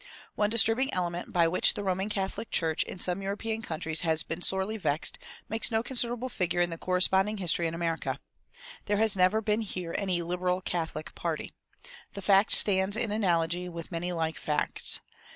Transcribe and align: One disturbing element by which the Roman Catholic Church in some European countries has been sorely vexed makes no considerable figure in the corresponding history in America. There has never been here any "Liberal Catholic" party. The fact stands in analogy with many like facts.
One 0.33 0.49
disturbing 0.49 0.91
element 0.95 1.31
by 1.31 1.47
which 1.47 1.75
the 1.75 1.83
Roman 1.83 2.09
Catholic 2.09 2.49
Church 2.49 2.81
in 2.81 2.97
some 2.97 3.21
European 3.21 3.61
countries 3.61 4.01
has 4.01 4.23
been 4.23 4.41
sorely 4.41 4.75
vexed 4.75 5.19
makes 5.47 5.69
no 5.69 5.83
considerable 5.83 6.27
figure 6.27 6.59
in 6.59 6.71
the 6.71 6.77
corresponding 6.79 7.37
history 7.37 7.67
in 7.67 7.75
America. 7.75 8.19
There 8.85 8.97
has 8.97 9.15
never 9.15 9.41
been 9.41 9.61
here 9.61 9.93
any 9.95 10.23
"Liberal 10.23 10.59
Catholic" 10.61 11.13
party. 11.13 11.53
The 12.13 12.23
fact 12.23 12.51
stands 12.53 12.97
in 12.97 13.11
analogy 13.11 13.69
with 13.69 13.91
many 13.91 14.11
like 14.11 14.39
facts. 14.39 15.01